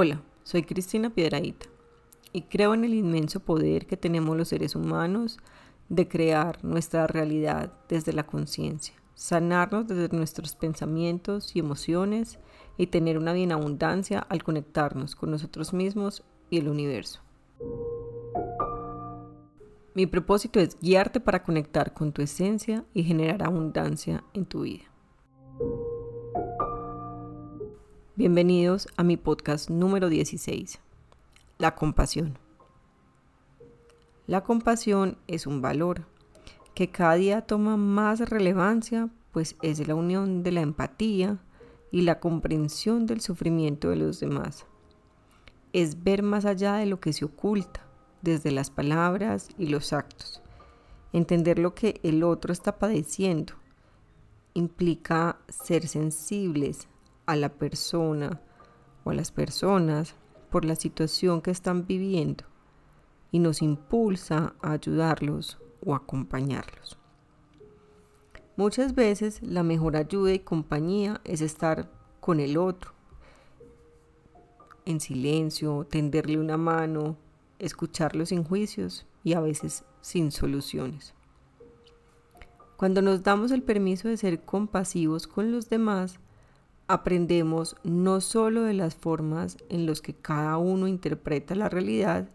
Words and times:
Hola, 0.00 0.22
soy 0.44 0.62
Cristina 0.62 1.10
Piedraíta 1.10 1.66
y 2.32 2.42
creo 2.42 2.72
en 2.72 2.84
el 2.84 2.94
inmenso 2.94 3.40
poder 3.40 3.86
que 3.86 3.96
tenemos 3.96 4.36
los 4.36 4.46
seres 4.46 4.76
humanos 4.76 5.38
de 5.88 6.06
crear 6.06 6.64
nuestra 6.64 7.08
realidad 7.08 7.72
desde 7.88 8.12
la 8.12 8.24
conciencia, 8.24 8.94
sanarnos 9.16 9.88
desde 9.88 10.16
nuestros 10.16 10.54
pensamientos 10.54 11.56
y 11.56 11.58
emociones 11.58 12.38
y 12.76 12.86
tener 12.86 13.18
una 13.18 13.32
bien 13.32 13.50
abundancia 13.50 14.20
al 14.20 14.44
conectarnos 14.44 15.16
con 15.16 15.32
nosotros 15.32 15.72
mismos 15.72 16.22
y 16.48 16.58
el 16.58 16.68
universo. 16.68 17.20
Mi 19.94 20.06
propósito 20.06 20.60
es 20.60 20.78
guiarte 20.80 21.18
para 21.18 21.42
conectar 21.42 21.92
con 21.92 22.12
tu 22.12 22.22
esencia 22.22 22.84
y 22.94 23.02
generar 23.02 23.42
abundancia 23.42 24.22
en 24.32 24.46
tu 24.46 24.60
vida. 24.60 24.87
Bienvenidos 28.18 28.88
a 28.96 29.04
mi 29.04 29.16
podcast 29.16 29.70
número 29.70 30.08
16, 30.08 30.80
La 31.56 31.76
compasión. 31.76 32.36
La 34.26 34.42
compasión 34.42 35.18
es 35.28 35.46
un 35.46 35.62
valor 35.62 36.04
que 36.74 36.90
cada 36.90 37.14
día 37.14 37.42
toma 37.42 37.76
más 37.76 38.18
relevancia, 38.28 39.08
pues 39.30 39.54
es 39.62 39.86
la 39.86 39.94
unión 39.94 40.42
de 40.42 40.50
la 40.50 40.62
empatía 40.62 41.38
y 41.92 42.02
la 42.02 42.18
comprensión 42.18 43.06
del 43.06 43.20
sufrimiento 43.20 43.90
de 43.90 43.96
los 43.98 44.18
demás. 44.18 44.66
Es 45.72 46.02
ver 46.02 46.24
más 46.24 46.44
allá 46.44 46.74
de 46.74 46.86
lo 46.86 46.98
que 46.98 47.12
se 47.12 47.24
oculta, 47.24 47.86
desde 48.20 48.50
las 48.50 48.68
palabras 48.68 49.48
y 49.58 49.68
los 49.68 49.92
actos. 49.92 50.42
Entender 51.12 51.60
lo 51.60 51.76
que 51.76 52.00
el 52.02 52.24
otro 52.24 52.52
está 52.52 52.80
padeciendo 52.80 53.52
implica 54.54 55.38
ser 55.48 55.86
sensibles 55.86 56.88
a 57.28 57.36
la 57.36 57.50
persona 57.50 58.40
o 59.04 59.10
a 59.10 59.14
las 59.14 59.30
personas 59.30 60.14
por 60.50 60.64
la 60.64 60.74
situación 60.74 61.42
que 61.42 61.50
están 61.50 61.86
viviendo 61.86 62.44
y 63.30 63.38
nos 63.38 63.60
impulsa 63.60 64.54
a 64.62 64.72
ayudarlos 64.72 65.58
o 65.84 65.94
acompañarlos. 65.94 66.96
Muchas 68.56 68.94
veces 68.94 69.42
la 69.42 69.62
mejor 69.62 69.96
ayuda 69.96 70.32
y 70.32 70.38
compañía 70.38 71.20
es 71.24 71.42
estar 71.42 71.90
con 72.18 72.40
el 72.40 72.56
otro, 72.56 72.92
en 74.86 74.98
silencio, 74.98 75.86
tenderle 75.88 76.38
una 76.38 76.56
mano, 76.56 77.18
escucharlo 77.58 78.24
sin 78.24 78.42
juicios 78.42 79.06
y 79.22 79.34
a 79.34 79.40
veces 79.40 79.84
sin 80.00 80.32
soluciones. 80.32 81.12
Cuando 82.78 83.02
nos 83.02 83.22
damos 83.22 83.50
el 83.50 83.62
permiso 83.62 84.08
de 84.08 84.16
ser 84.16 84.46
compasivos 84.46 85.26
con 85.26 85.52
los 85.52 85.68
demás, 85.68 86.20
aprendemos 86.88 87.76
no 87.84 88.22
solo 88.22 88.62
de 88.62 88.72
las 88.72 88.94
formas 88.94 89.58
en 89.68 89.84
las 89.84 90.00
que 90.00 90.14
cada 90.14 90.56
uno 90.56 90.88
interpreta 90.88 91.54
la 91.54 91.68
realidad 91.68 92.30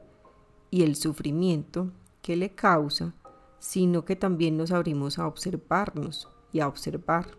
y 0.69 0.83
el 0.83 0.95
sufrimiento 0.95 1.91
que 2.21 2.35
le 2.35 2.53
causa, 2.53 3.15
sino 3.57 4.05
que 4.05 4.15
también 4.15 4.55
nos 4.55 4.71
abrimos 4.71 5.17
a 5.17 5.25
observarnos 5.27 6.29
y 6.51 6.59
a 6.59 6.67
observar 6.67 7.31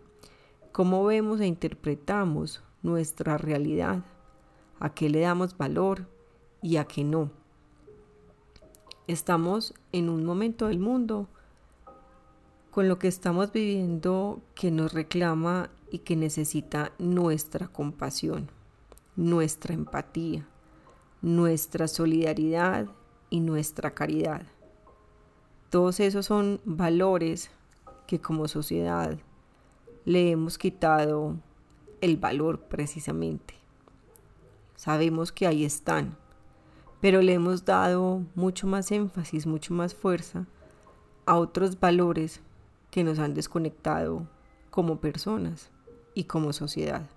cómo 0.73 1.05
vemos 1.05 1.39
e 1.39 1.47
interpretamos 1.47 2.61
nuestra 2.83 3.37
realidad, 3.37 4.03
a 4.81 4.93
qué 4.93 5.09
le 5.09 5.21
damos 5.21 5.57
valor 5.57 6.09
y 6.61 6.75
a 6.75 6.83
qué 6.83 7.05
no. 7.05 7.31
Estamos 9.07 9.73
en 9.93 10.09
un 10.09 10.25
momento 10.25 10.67
del 10.67 10.79
mundo 10.79 11.29
con 12.75 12.89
lo 12.89 12.99
que 12.99 13.07
estamos 13.07 13.53
viviendo 13.53 14.41
que 14.53 14.69
nos 14.69 14.91
reclama 14.91 15.69
y 15.89 15.99
que 15.99 16.17
necesita 16.17 16.91
nuestra 16.99 17.69
compasión, 17.69 18.51
nuestra 19.15 19.73
empatía, 19.73 20.45
nuestra 21.21 21.87
solidaridad 21.87 22.87
y 23.29 23.39
nuestra 23.39 23.93
caridad. 23.93 24.41
Todos 25.69 26.01
esos 26.01 26.25
son 26.25 26.59
valores 26.65 27.49
que 28.07 28.19
como 28.19 28.49
sociedad 28.49 29.17
le 30.03 30.31
hemos 30.31 30.57
quitado 30.57 31.37
el 32.01 32.17
valor 32.17 32.59
precisamente. 32.63 33.53
Sabemos 34.75 35.31
que 35.31 35.47
ahí 35.47 35.63
están, 35.63 36.17
pero 36.99 37.21
le 37.21 37.35
hemos 37.35 37.63
dado 37.63 38.23
mucho 38.35 38.67
más 38.67 38.91
énfasis, 38.91 39.47
mucho 39.47 39.73
más 39.73 39.95
fuerza 39.95 40.45
a 41.25 41.37
otros 41.37 41.79
valores 41.79 42.41
que 42.95 43.03
nos 43.03 43.19
han 43.19 43.33
desconectado 43.33 44.25
como 44.69 45.01
personas 45.01 45.69
y 46.13 46.23
como 46.23 46.53
sociedad. 46.53 47.09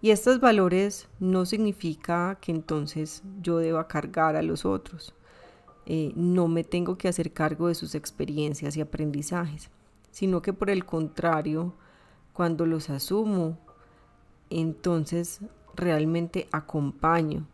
Y 0.00 0.12
estos 0.12 0.40
valores 0.40 1.10
no 1.20 1.44
significa 1.44 2.38
que 2.40 2.52
entonces 2.52 3.22
yo 3.42 3.58
deba 3.58 3.86
cargar 3.86 4.34
a 4.34 4.40
los 4.40 4.64
otros. 4.64 5.12
Eh, 5.84 6.14
no 6.16 6.48
me 6.48 6.64
tengo 6.64 6.96
que 6.96 7.08
hacer 7.08 7.34
cargo 7.34 7.68
de 7.68 7.74
sus 7.74 7.94
experiencias 7.94 8.78
y 8.78 8.80
aprendizajes, 8.80 9.68
sino 10.10 10.40
que 10.40 10.54
por 10.54 10.70
el 10.70 10.86
contrario, 10.86 11.74
cuando 12.32 12.64
los 12.64 12.88
asumo, 12.88 13.58
entonces 14.48 15.40
realmente 15.74 16.48
acompaño, 16.50 17.46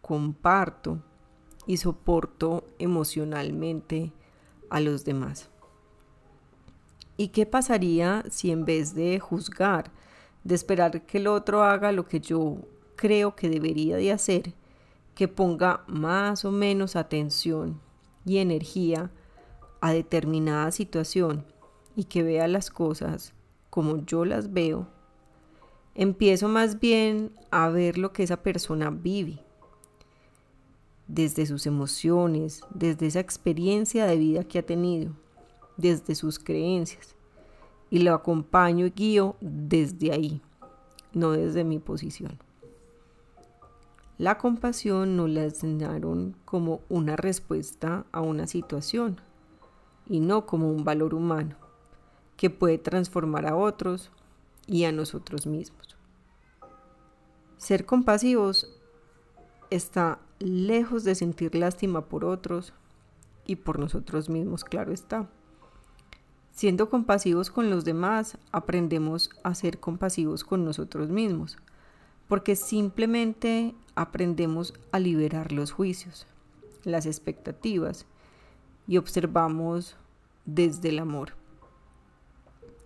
comparto 0.00 0.98
y 1.64 1.76
soporto 1.76 2.64
emocionalmente 2.80 4.10
a 4.68 4.80
los 4.80 5.04
demás. 5.04 5.48
¿Y 7.20 7.28
qué 7.28 7.44
pasaría 7.44 8.24
si 8.30 8.50
en 8.50 8.64
vez 8.64 8.94
de 8.94 9.20
juzgar, 9.20 9.92
de 10.42 10.54
esperar 10.54 11.04
que 11.04 11.18
el 11.18 11.26
otro 11.26 11.62
haga 11.62 11.92
lo 11.92 12.06
que 12.06 12.18
yo 12.18 12.56
creo 12.96 13.36
que 13.36 13.50
debería 13.50 13.98
de 13.98 14.10
hacer, 14.10 14.54
que 15.14 15.28
ponga 15.28 15.84
más 15.86 16.46
o 16.46 16.50
menos 16.50 16.96
atención 16.96 17.78
y 18.24 18.38
energía 18.38 19.10
a 19.82 19.92
determinada 19.92 20.70
situación 20.70 21.44
y 21.94 22.04
que 22.04 22.22
vea 22.22 22.48
las 22.48 22.70
cosas 22.70 23.34
como 23.68 24.02
yo 24.06 24.24
las 24.24 24.54
veo, 24.54 24.88
empiezo 25.94 26.48
más 26.48 26.80
bien 26.80 27.32
a 27.50 27.68
ver 27.68 27.98
lo 27.98 28.14
que 28.14 28.22
esa 28.22 28.42
persona 28.42 28.88
vive, 28.88 29.44
desde 31.06 31.44
sus 31.44 31.66
emociones, 31.66 32.62
desde 32.70 33.08
esa 33.08 33.20
experiencia 33.20 34.06
de 34.06 34.16
vida 34.16 34.44
que 34.44 34.58
ha 34.58 34.64
tenido 34.64 35.12
desde 35.80 36.14
sus 36.14 36.38
creencias 36.38 37.14
y 37.90 38.00
lo 38.00 38.14
acompaño 38.14 38.86
y 38.86 38.90
guío 38.90 39.36
desde 39.40 40.12
ahí, 40.12 40.42
no 41.12 41.32
desde 41.32 41.64
mi 41.64 41.78
posición. 41.78 42.38
La 44.18 44.36
compasión 44.36 45.16
no 45.16 45.26
la 45.26 45.44
enseñaron 45.44 46.36
como 46.44 46.82
una 46.88 47.16
respuesta 47.16 48.04
a 48.12 48.20
una 48.20 48.46
situación 48.46 49.20
y 50.06 50.20
no 50.20 50.44
como 50.44 50.70
un 50.70 50.84
valor 50.84 51.14
humano 51.14 51.56
que 52.36 52.50
puede 52.50 52.78
transformar 52.78 53.46
a 53.46 53.56
otros 53.56 54.10
y 54.66 54.84
a 54.84 54.92
nosotros 54.92 55.46
mismos. 55.46 55.96
Ser 57.56 57.86
compasivos 57.86 58.68
está 59.70 60.20
lejos 60.38 61.04
de 61.04 61.14
sentir 61.14 61.54
lástima 61.54 62.06
por 62.06 62.24
otros 62.24 62.72
y 63.46 63.56
por 63.56 63.78
nosotros 63.78 64.28
mismos, 64.28 64.64
claro 64.64 64.92
está. 64.92 65.28
Siendo 66.60 66.90
compasivos 66.90 67.50
con 67.50 67.70
los 67.70 67.86
demás, 67.86 68.36
aprendemos 68.52 69.30
a 69.42 69.54
ser 69.54 69.80
compasivos 69.80 70.44
con 70.44 70.62
nosotros 70.62 71.08
mismos, 71.08 71.56
porque 72.28 72.54
simplemente 72.54 73.74
aprendemos 73.94 74.74
a 74.92 74.98
liberar 74.98 75.52
los 75.52 75.72
juicios, 75.72 76.26
las 76.84 77.06
expectativas 77.06 78.04
y 78.86 78.98
observamos 78.98 79.96
desde 80.44 80.90
el 80.90 80.98
amor. 80.98 81.32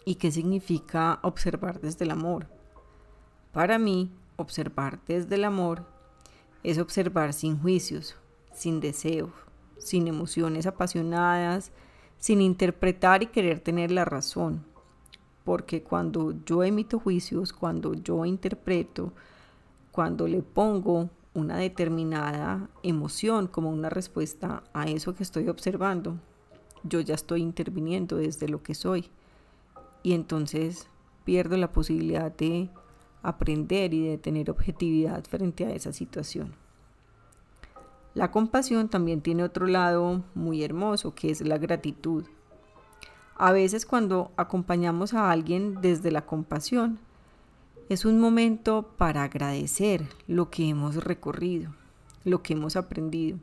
¿Y 0.05 0.15
qué 0.15 0.31
significa 0.31 1.19
observar 1.23 1.81
desde 1.81 2.05
el 2.05 2.13
amor? 2.13 2.47
Para 3.53 3.81
mí, 3.81 4.13
observar 4.37 5.01
desde 5.09 5.35
el 5.35 5.43
amor 5.43 5.85
es 6.63 6.79
observar 6.79 7.33
sin 7.33 7.59
juicios, 7.59 8.15
sin 8.53 8.79
deseos, 8.79 9.33
sin 9.79 10.07
emociones 10.07 10.65
apasionadas, 10.65 11.73
sin 12.19 12.41
interpretar 12.41 13.23
y 13.23 13.27
querer 13.27 13.61
tener 13.61 13.91
la 13.91 14.05
razón. 14.05 14.65
Porque 15.45 15.83
cuando 15.83 16.35
yo 16.45 16.65
emito 16.65 16.99
juicios, 16.99 17.53
cuando 17.53 17.95
yo 17.95 18.25
interpreto, 18.25 19.13
cuando 19.93 20.27
le 20.27 20.43
pongo 20.43 21.11
una 21.35 21.57
determinada 21.57 22.69
emoción 22.83 23.47
como 23.47 23.71
una 23.71 23.91
respuesta 23.91 24.63
a 24.73 24.89
eso 24.89 25.15
que 25.15 25.23
estoy 25.23 25.49
observando, 25.49 26.19
yo 26.83 27.01
ya 27.01 27.15
estoy 27.15 27.43
interviniendo 27.43 28.17
desde 28.17 28.49
lo 28.49 28.63
que 28.63 28.75
soy. 28.75 29.11
Y 30.03 30.13
entonces 30.13 30.89
pierdo 31.25 31.57
la 31.57 31.73
posibilidad 31.73 32.31
de 32.31 32.71
aprender 33.23 33.95
y 33.95 34.07
de 34.07 34.19
tener 34.19 34.51
objetividad 34.51 35.25
frente 35.25 35.65
a 35.65 35.71
esa 35.71 35.93
situación. 35.93 36.64
La 38.15 38.31
compasión 38.31 38.89
también 38.89 39.21
tiene 39.21 39.43
otro 39.43 39.67
lado 39.67 40.23
muy 40.35 40.63
hermoso, 40.63 41.15
que 41.15 41.31
es 41.31 41.41
la 41.41 41.59
gratitud. 41.59 42.25
A 43.37 43.51
veces 43.51 43.85
cuando 43.85 44.31
acompañamos 44.37 45.15
a 45.15 45.33
alguien 45.33 45.81
desde 45.81 46.13
la 46.13 46.25
compasión, 46.25 47.01
Es 47.91 48.07
un 48.07 48.19
momento 48.19 48.95
para 48.97 49.25
agradecer 49.25 50.09
lo 50.27 50.49
que 50.49 50.71
hemos 50.71 51.05
recorrido, 51.05 51.75
lo 52.25 52.43
que 52.43 52.55
hemos 52.55 52.77
aprendido, 52.77 53.39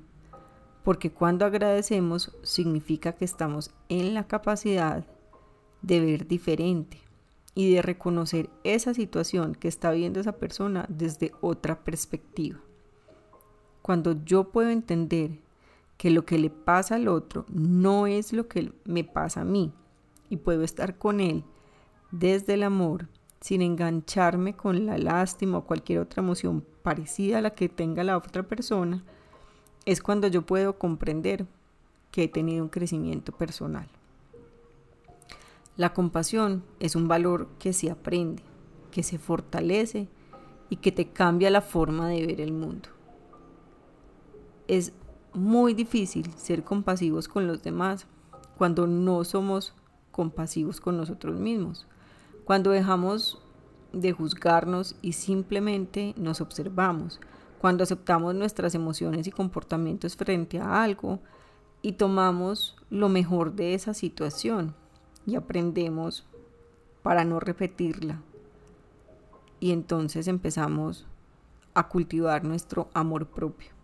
porque 0.83 1.11
cuando 1.11 1.45
agradecemos 1.45 2.31
significa 2.41 3.11
que 3.11 3.23
estamos 3.23 3.69
en 3.87 4.15
la 4.15 4.25
capacidad 4.25 5.05
de 5.83 5.99
ver 5.99 6.27
diferente 6.27 6.99
y 7.53 7.71
de 7.71 7.83
reconocer 7.83 8.49
esa 8.63 8.95
situación 8.95 9.53
que 9.53 9.67
está 9.67 9.91
viendo 9.91 10.19
esa 10.19 10.31
persona 10.31 10.87
desde 10.89 11.33
otra 11.41 11.83
perspectiva. 11.83 12.59
Cuando 13.81 14.23
yo 14.23 14.51
puedo 14.51 14.69
entender 14.69 15.39
que 15.97 16.11
lo 16.11 16.25
que 16.25 16.39
le 16.39 16.49
pasa 16.49 16.95
al 16.95 17.07
otro 17.07 17.45
no 17.49 18.07
es 18.07 18.33
lo 18.33 18.47
que 18.47 18.73
me 18.85 19.03
pasa 19.03 19.41
a 19.41 19.45
mí 19.45 19.71
y 20.29 20.37
puedo 20.37 20.63
estar 20.63 20.97
con 20.97 21.19
él 21.19 21.43
desde 22.11 22.55
el 22.55 22.63
amor 22.63 23.07
sin 23.39 23.61
engancharme 23.61 24.55
con 24.55 24.85
la 24.85 24.97
lástima 24.97 25.57
o 25.57 25.65
cualquier 25.65 25.99
otra 25.99 26.21
emoción 26.21 26.63
parecida 26.83 27.39
a 27.39 27.41
la 27.41 27.55
que 27.55 27.69
tenga 27.69 28.03
la 28.03 28.17
otra 28.17 28.43
persona, 28.43 29.03
es 29.85 30.01
cuando 30.01 30.27
yo 30.27 30.43
puedo 30.43 30.77
comprender 30.77 31.47
que 32.11 32.23
he 32.23 32.27
tenido 32.27 32.63
un 32.63 32.69
crecimiento 32.69 33.31
personal. 33.31 33.87
La 35.75 35.93
compasión 35.93 36.63
es 36.79 36.95
un 36.95 37.07
valor 37.07 37.47
que 37.57 37.73
se 37.73 37.89
aprende, 37.89 38.43
que 38.91 39.01
se 39.01 39.17
fortalece 39.17 40.07
y 40.69 40.75
que 40.75 40.91
te 40.91 41.09
cambia 41.09 41.49
la 41.49 41.61
forma 41.61 42.09
de 42.09 42.25
ver 42.25 42.41
el 42.41 42.51
mundo. 42.51 42.89
Es 44.71 44.93
muy 45.33 45.73
difícil 45.73 46.33
ser 46.37 46.63
compasivos 46.63 47.27
con 47.27 47.45
los 47.45 47.61
demás 47.61 48.07
cuando 48.57 48.87
no 48.87 49.25
somos 49.25 49.73
compasivos 50.13 50.79
con 50.79 50.95
nosotros 50.95 51.37
mismos. 51.37 51.87
Cuando 52.45 52.69
dejamos 52.69 53.41
de 53.91 54.13
juzgarnos 54.13 54.95
y 55.01 55.11
simplemente 55.11 56.13
nos 56.15 56.39
observamos. 56.39 57.19
Cuando 57.59 57.83
aceptamos 57.83 58.33
nuestras 58.33 58.73
emociones 58.73 59.27
y 59.27 59.31
comportamientos 59.31 60.15
frente 60.15 60.61
a 60.61 60.81
algo 60.81 61.19
y 61.81 61.91
tomamos 61.91 62.77
lo 62.89 63.09
mejor 63.09 63.51
de 63.51 63.73
esa 63.73 63.93
situación 63.93 64.73
y 65.25 65.35
aprendemos 65.35 66.25
para 67.03 67.25
no 67.25 67.41
repetirla. 67.41 68.21
Y 69.59 69.73
entonces 69.73 70.29
empezamos 70.29 71.07
a 71.73 71.89
cultivar 71.89 72.45
nuestro 72.45 72.89
amor 72.93 73.27
propio 73.27 73.80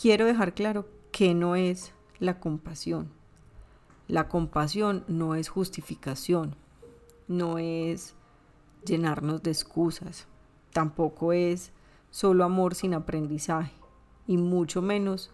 quiero 0.00 0.24
dejar 0.24 0.54
claro 0.54 0.86
que 1.12 1.34
no 1.34 1.56
es 1.56 1.92
la 2.20 2.40
compasión. 2.40 3.10
La 4.08 4.28
compasión 4.28 5.04
no 5.08 5.34
es 5.34 5.50
justificación, 5.50 6.56
no 7.28 7.58
es 7.58 8.14
llenarnos 8.86 9.42
de 9.42 9.50
excusas, 9.50 10.26
tampoco 10.72 11.34
es 11.34 11.72
solo 12.10 12.44
amor 12.44 12.74
sin 12.74 12.94
aprendizaje 12.94 13.74
y 14.26 14.38
mucho 14.38 14.80
menos 14.80 15.32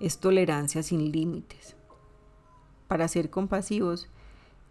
es 0.00 0.18
tolerancia 0.20 0.82
sin 0.82 1.12
límites. 1.12 1.76
Para 2.86 3.08
ser 3.08 3.28
compasivos 3.28 4.08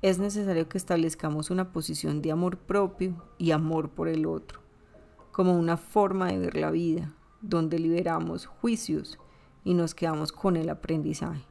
es 0.02 0.18
necesario 0.18 0.68
que 0.68 0.80
establezcamos 0.80 1.52
una 1.52 1.72
posición 1.72 2.24
de 2.24 2.32
amor 2.32 2.58
propio 2.58 3.24
y 3.38 3.52
amor 3.52 3.90
por 3.90 4.08
el 4.08 4.26
otro, 4.26 4.62
como 5.32 5.54
una 5.56 5.78
forma 5.78 6.28
de 6.28 6.40
ver 6.40 6.58
la 6.58 6.72
vida, 6.72 7.14
donde 7.42 7.78
liberamos 7.78 8.48
juicios 8.48 9.20
y 9.68 9.74
nos 9.74 9.94
quedamos 9.94 10.32
con 10.32 10.56
el 10.56 10.70
aprendizaje, 10.70 11.44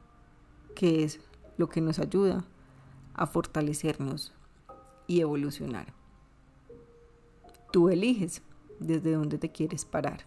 que 0.73 1.03
es 1.03 1.19
lo 1.55 1.69
que 1.69 1.81
nos 1.81 1.99
ayuda 1.99 2.45
a 3.13 3.27
fortalecernos 3.27 4.33
y 5.05 5.21
evolucionar. 5.21 5.93
Tú 7.71 7.89
eliges 7.89 8.41
desde 8.79 9.11
dónde 9.11 9.37
te 9.37 9.51
quieres 9.51 9.85
parar. 9.85 10.21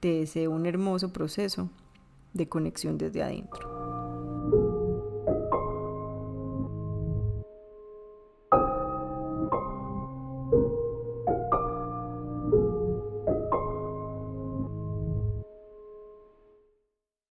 Te 0.00 0.20
deseo 0.20 0.52
un 0.52 0.64
hermoso 0.64 1.12
proceso 1.12 1.68
de 2.32 2.48
conexión 2.48 2.96
desde 2.96 3.22
adentro. 3.22 3.79